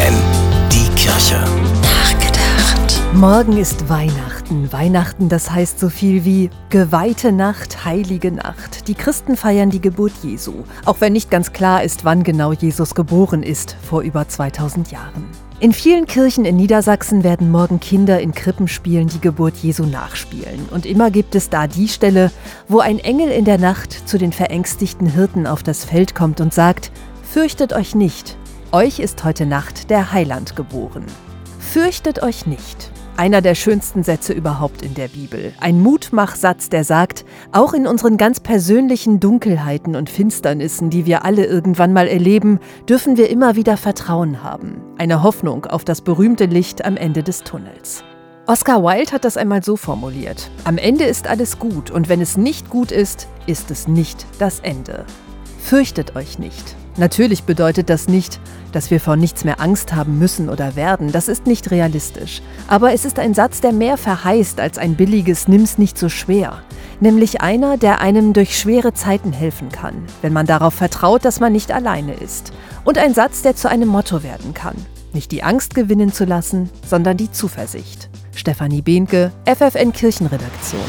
[0.00, 0.14] FFN,
[0.72, 1.44] die Kirche.
[1.82, 3.00] Nachgedacht.
[3.12, 4.72] Morgen ist Weihnachten.
[4.72, 8.88] Weihnachten, das heißt so viel wie geweihte Nacht, heilige Nacht.
[8.88, 12.94] Die Christen feiern die Geburt Jesu, auch wenn nicht ganz klar ist, wann genau Jesus
[12.94, 15.24] geboren ist, vor über 2000 Jahren.
[15.58, 20.68] In vielen Kirchen in Niedersachsen werden morgen Kinder in Krippenspielen die Geburt Jesu nachspielen.
[20.70, 22.30] Und immer gibt es da die Stelle,
[22.68, 26.54] wo ein Engel in der Nacht zu den verängstigten Hirten auf das Feld kommt und
[26.54, 26.90] sagt,
[27.30, 28.36] Fürchtet euch nicht,
[28.72, 31.04] euch ist heute Nacht der Heiland geboren.
[31.58, 32.92] Fürchtet euch nicht.
[33.16, 35.52] Einer der schönsten Sätze überhaupt in der Bibel.
[35.60, 41.44] Ein Mutmachsatz, der sagt, auch in unseren ganz persönlichen Dunkelheiten und Finsternissen, die wir alle
[41.44, 44.80] irgendwann mal erleben, dürfen wir immer wieder Vertrauen haben.
[44.96, 48.04] Eine Hoffnung auf das berühmte Licht am Ende des Tunnels.
[48.46, 50.50] Oscar Wilde hat das einmal so formuliert.
[50.64, 54.60] Am Ende ist alles gut und wenn es nicht gut ist, ist es nicht das
[54.60, 55.04] Ende.
[55.58, 56.76] Fürchtet euch nicht.
[56.96, 58.40] Natürlich bedeutet das nicht,
[58.72, 61.12] dass wir vor nichts mehr Angst haben müssen oder werden.
[61.12, 62.42] Das ist nicht realistisch.
[62.68, 66.62] Aber es ist ein Satz, der mehr verheißt als ein billiges Nimm's nicht so schwer.
[67.00, 71.52] Nämlich einer, der einem durch schwere Zeiten helfen kann, wenn man darauf vertraut, dass man
[71.52, 72.52] nicht alleine ist.
[72.84, 74.76] Und ein Satz, der zu einem Motto werden kann.
[75.12, 78.10] Nicht die Angst gewinnen zu lassen, sondern die Zuversicht.
[78.34, 80.80] Stefanie Behnke, FFN Kirchenredaktion.